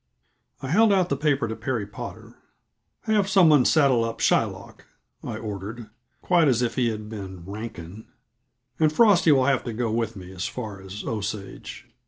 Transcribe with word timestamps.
I 0.63 0.69
held 0.69 0.91
out 0.91 1.09
the 1.09 1.15
paper 1.15 1.47
to 1.47 1.55
Perry 1.55 1.85
Potter, 1.85 2.33
"Have 3.01 3.29
some 3.29 3.49
one 3.49 3.65
saddle 3.65 4.03
up 4.03 4.19
Shylock," 4.19 4.85
I 5.23 5.37
ordered, 5.37 5.91
quite 6.23 6.47
as 6.47 6.63
if 6.63 6.73
he 6.73 6.89
had 6.89 7.07
been 7.07 7.45
Rankin. 7.45 8.07
"And 8.79 8.91
Frosty 8.91 9.31
will 9.31 9.45
have 9.45 9.63
to 9.65 9.73
go 9.73 9.91
with 9.91 10.15
me 10.15 10.31
as 10.31 10.47
far 10.47 10.81
as 10.81 11.03
Osage. 11.03 11.87